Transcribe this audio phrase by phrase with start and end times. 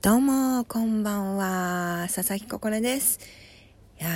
[0.00, 2.06] どうも、こんばんは。
[2.06, 3.18] 佐々木心です。
[4.00, 4.08] いや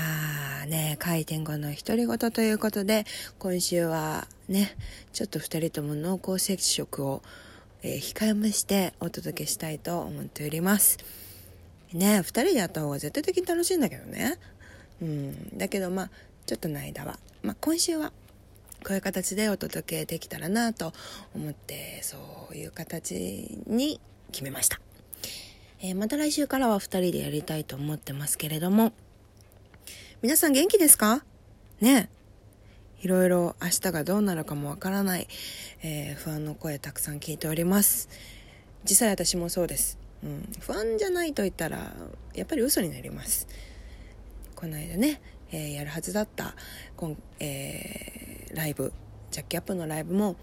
[0.65, 3.05] ーね、開店後の独り言ということで、
[3.41, 4.77] 今週はね、
[5.13, 7.21] ちょっと二人とも濃厚接触を、
[7.83, 10.99] えー、控えめしてお届けしたいと思っております。
[11.93, 14.39] ね、二人でやった方が絶対的に楽しいんだけどね。
[15.03, 16.11] うん、だけどまあ、
[16.47, 18.13] ちょっとの間は、まあ今週は
[18.85, 20.93] こういう形でお届けできたらなと
[21.35, 22.19] 思って、そ
[22.53, 24.82] ういう形に決めました。
[25.85, 28.93] えー、また来週からは2人でやりたいと思ってますけれども、
[30.23, 31.25] 皆さん元気ですか？
[31.81, 32.09] ね
[33.01, 35.27] いろいろ明日がどうなるかもわからない、
[35.83, 38.09] えー、不安の声たくさん聞いております。
[38.85, 39.99] 実際私もそうです。
[40.23, 41.93] うん、不安じゃないと言ったら、
[42.33, 43.49] やっぱり嘘になります。
[44.55, 45.21] この間ね、
[45.51, 46.55] えー、やるはずだった
[46.97, 48.93] 今、えー、ライブ、
[49.33, 50.37] ジャッキアップのライブも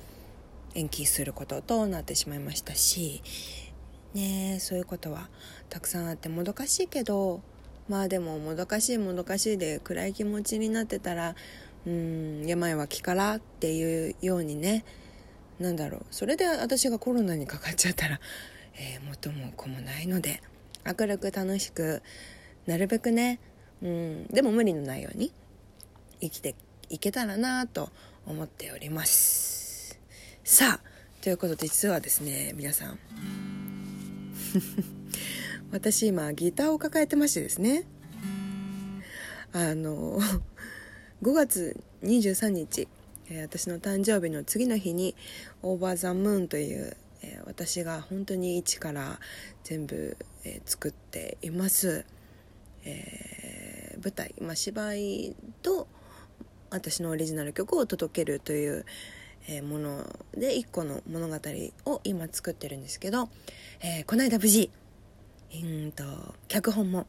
[0.75, 3.23] 延期することとなってしまいましたし、
[4.13, 5.29] ねそういうことは
[5.69, 7.41] たくさんあってもどかしいけど
[7.87, 11.35] まあでももどかしいもどかしいで暗い気持ちになってたら
[11.85, 14.85] うん病は気からっていうようにね
[15.59, 16.05] なんだろう。
[16.11, 18.19] それで私がコロナにかかっちゃったら、
[18.75, 20.41] えー、元も子もないので
[20.85, 22.01] 明るく楽しく
[22.65, 23.39] なるべくね
[23.81, 25.33] うんでも無理のないように
[26.21, 26.55] 生きて
[26.89, 27.89] いけたらなと
[28.25, 29.99] 思っております。
[30.43, 30.89] さあ
[31.21, 32.99] ということで実はですね皆さん
[35.71, 37.83] 私今ギターを抱えてましてですね。
[39.51, 40.19] あの
[41.21, 42.87] 5月23日、
[43.41, 45.15] 私の誕生日の次の日に
[45.61, 46.95] 「オーバー・ザ・ムーン」という、
[47.45, 49.19] 私が本当に一から
[49.63, 50.17] 全部、
[50.65, 52.05] 作っています、
[52.85, 55.87] え舞台、まあ、芝居と
[56.69, 58.85] 私のオリジナル曲を届けるという、
[59.47, 61.35] えもので1個の物語
[61.85, 63.29] を今作ってるんですけど、
[63.81, 64.69] えー、この間無事
[65.63, 66.03] うんと
[66.47, 67.07] 脚本も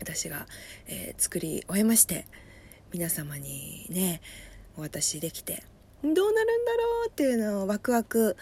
[0.00, 0.46] 私が、
[0.86, 2.26] えー、作り終えまして
[2.92, 4.20] 皆様にね
[4.76, 5.62] お渡しできて
[6.02, 8.36] どうなるんだろうっていうのをワクワク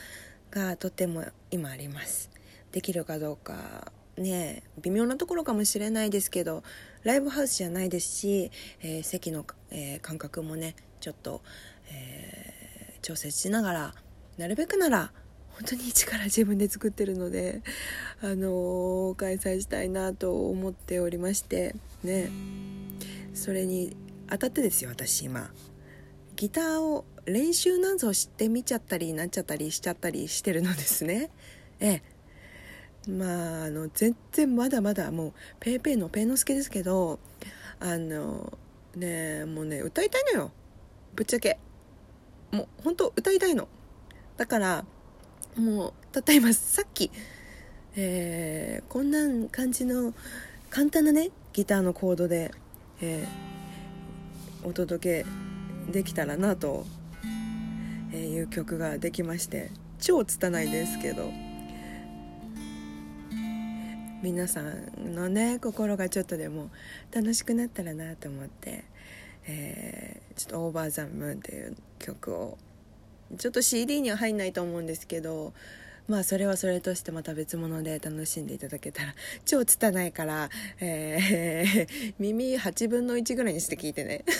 [0.51, 2.31] がとても今あります。
[2.73, 6.63] できるかどうかね微妙なところかもしれないですけど
[7.05, 8.51] ライブハウスじゃないですし、
[8.83, 11.43] えー、席の、えー、感覚もねちょっと、
[13.07, 13.95] 調節しながら
[14.37, 15.13] なるべくなら
[15.51, 17.63] 本当に一から自分で作ってるので、
[18.21, 22.31] あのー、開催したいなと思っておりましてね。
[23.33, 23.97] それに
[24.29, 25.51] 当たってですよ私今。
[26.35, 31.31] ギターを練習なんぞしてみちゃったりなっちゃったりしちゃったりしてるのですね。
[31.79, 32.03] え
[33.07, 33.11] え。
[33.11, 37.21] まああの全然まだまだもうペーペーのペーノスケですけど
[37.79, 38.53] あの
[38.97, 40.51] ねもうね歌いたいのよ。
[41.15, 41.59] ぶっちゃけ。
[42.53, 43.69] もう本当歌いたいの。
[44.37, 44.85] だから
[45.57, 47.11] もうたった今さっき、
[47.97, 50.13] えー、こんな感じの
[50.71, 52.51] 簡単なねギターのコードで、
[53.01, 56.85] えー、お届けできたらなと
[58.13, 59.71] えいう曲ができまして
[60.01, 61.31] 超拙いですけど
[64.23, 66.71] 皆さんのね心がちょっとでも
[67.13, 68.85] 楽しくなったらなと思って
[69.47, 72.59] えー、ちょっと「オーバー・ザ・ムーン」っていう曲を
[73.39, 75.53] ちょっと CD には入んないと思うんですけど
[76.09, 79.15] まあそれはそれとしてまた別物で楽しんでいただけたら
[79.45, 84.25] 超拙いから、えー、 耳8分の1ぐらいにして聞いてね。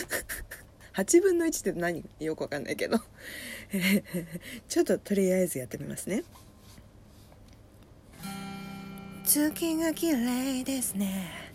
[0.95, 2.03] 8分の1って何？
[2.21, 2.99] よくわかんないけど。
[4.67, 6.25] ちょっととりあえずやってみますね。
[9.27, 11.46] 月が綺麗ですね。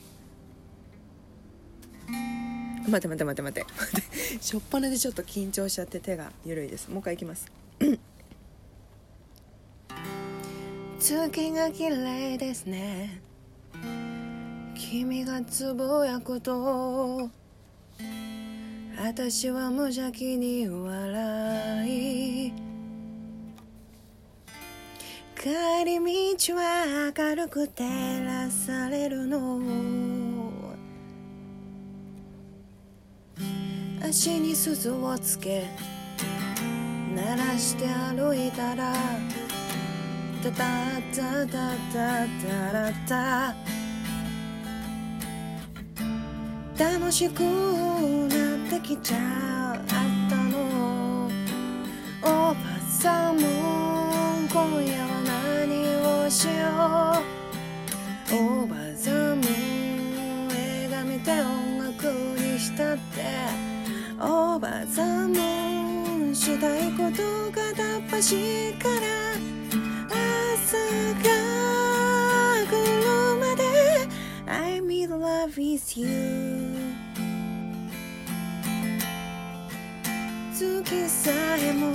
[2.88, 4.42] 待って待って待って待って。
[4.42, 6.90] しょっぱなでちょっと緊張しちゃって手が緩いです。
[6.90, 7.52] もう一回いきます。
[11.00, 13.22] 月が綺麗ですね。
[14.76, 17.30] 君がつぶやくと
[18.98, 22.54] 私は無邪気に笑い。
[25.36, 25.50] 帰
[25.86, 25.98] り
[26.36, 30.21] 道は明るく照らされるの。
[34.12, 35.70] 足に鈴をつけ
[37.16, 38.94] 鳴らして歩いたら
[40.44, 43.56] タタタタタタラタ。
[46.78, 51.30] 楽しくなってきちゃったの。
[52.22, 52.58] おば
[52.90, 53.48] さんも
[54.52, 55.22] 今夜は
[55.64, 56.52] 何をしよ
[58.30, 58.36] う。
[58.36, 59.46] おばさんも
[60.52, 62.12] 映画見て音楽
[62.42, 63.71] にしたって。
[64.24, 69.34] おばさんのしたいことが片っ端から
[70.10, 70.78] 朝
[71.24, 71.24] が
[72.70, 73.10] 来る
[73.40, 73.64] まで
[74.46, 76.08] I'm in love with you
[80.54, 81.90] 月さえも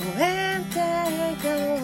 [0.00, 1.83] 越えてた笑顔。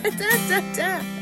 [0.02, 0.10] da,
[0.48, 1.19] da, da.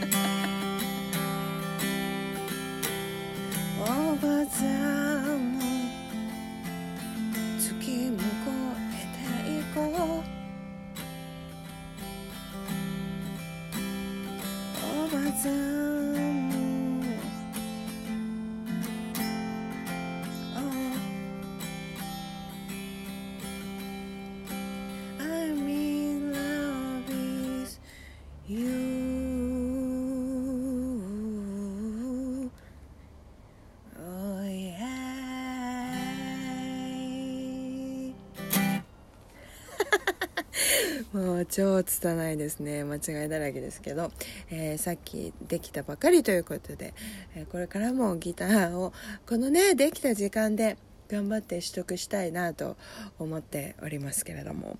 [41.19, 42.85] もう超拙いですね。
[42.85, 44.13] 間違いだらけですけど、
[44.51, 46.95] えーさっきできたばかりということで、
[47.35, 48.93] えーこれからもギターを
[49.27, 50.77] このねできた時間で
[51.09, 52.77] 頑張って取得したいなと
[53.19, 54.79] 思っておりますけれども。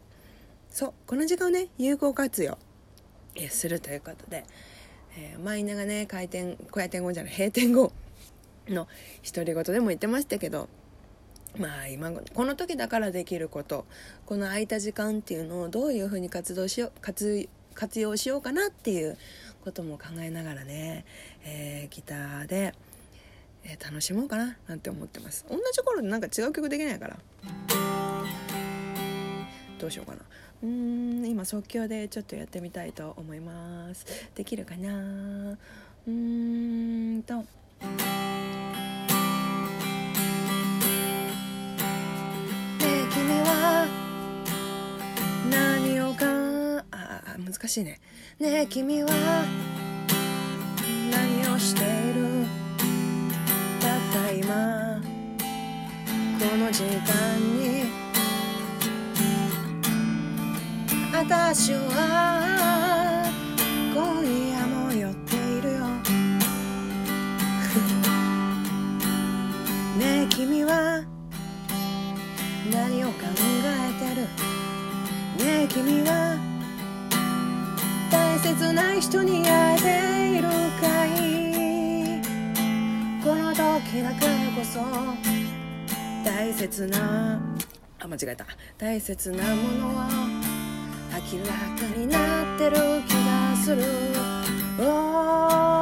[0.71, 2.57] そうこの時間をね有効活用
[3.51, 4.45] するということで、
[5.17, 7.93] えー、マイナがね開店開店後じゃない閉店後
[8.69, 8.87] の
[9.25, 10.69] 独り言でも言ってましたけど。
[11.57, 13.87] まあ今この時だからできること
[14.27, 19.17] この空いた時間っていうのをどういうふうに活動しよう活活用しようかなっていう
[19.65, 21.05] ことも考えながらね、
[21.45, 22.75] えーギターで、
[23.65, 25.45] えー楽しもうかななんて思ってます。
[25.49, 27.19] 同じ頃でなんか違う曲できないから。
[29.79, 30.21] どうしようかな。
[30.63, 34.07] うん今即興でちょっとやってみたいと思います。
[34.35, 35.57] できるかな？
[36.07, 37.45] うんと。
[47.69, 48.01] しいね。
[48.41, 49.09] ねえ君は
[51.11, 51.85] 何をしてい
[52.15, 52.47] る？
[53.81, 55.01] たった今
[56.39, 57.89] この時間に。
[61.13, 62.58] 私は
[79.01, 80.49] 人に会えている
[80.81, 82.21] かい?
[83.23, 84.81] この時だからこそ
[86.25, 87.41] 大切な
[88.01, 88.47] あ間違えた。
[88.77, 90.09] 大切なものは
[91.33, 92.77] 明らかになってる
[93.09, 93.83] 気がする。
[94.81, 95.78] お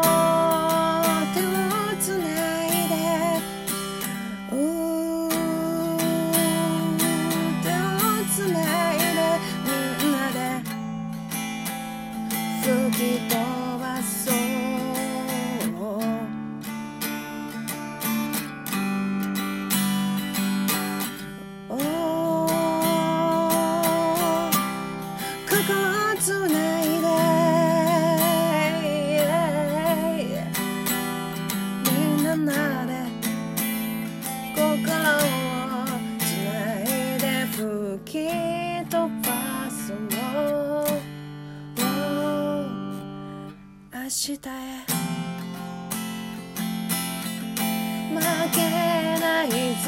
[48.50, 49.48] けない
[49.82, 49.86] ぞ。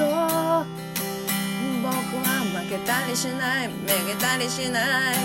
[1.83, 2.29] 僕は
[2.61, 5.17] 負けたりしないめげたりしない。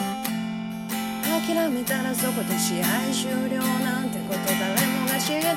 [1.46, 5.56] 諦めたらそこで試合終了なんてこと誰もが知ってる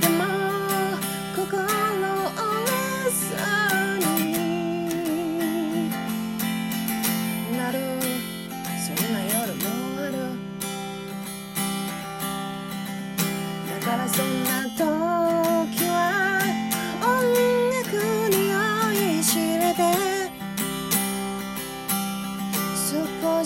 [0.00, 0.24] でも
[1.34, 1.66] 心を
[2.30, 5.90] 折れそうに
[7.58, 7.76] なる。
[8.78, 9.62] そんな夜も
[9.98, 10.12] ある。
[13.80, 14.43] だからそんな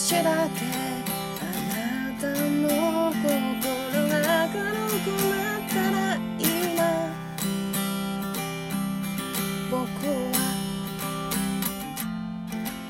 [0.09, 1.45] 少だけあ
[2.09, 2.67] なたの
[3.13, 4.15] 心が
[4.47, 6.81] 明るくなったらいいな。
[9.71, 9.85] 僕は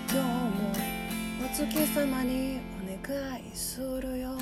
[0.09, 0.71] 今日も
[1.45, 4.39] お月様にお願いするよ。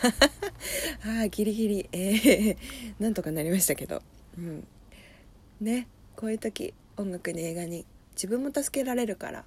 [0.00, 0.10] は
[1.14, 1.88] はあギリギリ。
[1.92, 2.56] えー、
[2.98, 4.02] なんとかなりましたけど。
[4.36, 4.66] うん。
[5.60, 9.44] ねこういう時音楽に映画に自分も助けられるから、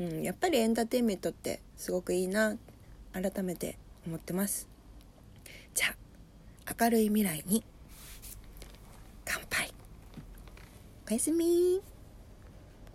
[0.00, 2.56] うん、やっぱりエンターテインメントってすごくいいな
[3.12, 4.68] 改めて思ってます。
[5.74, 5.86] じゃ
[6.66, 7.62] あ明るい未来に
[9.24, 9.72] 乾杯。
[11.08, 11.80] おやすみ